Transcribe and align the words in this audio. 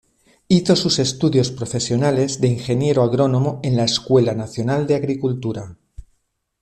Hizo 0.47 0.75
sus 0.75 0.97
estudios 0.97 1.51
profesionales 1.51 2.41
de 2.41 2.47
ingeniero 2.47 3.03
agrónomo 3.03 3.59
en 3.61 3.75
la 3.77 3.83
Escuela 3.83 4.33
Nacional 4.33 4.87
de 4.87 4.95
Agricultura. 4.95 5.77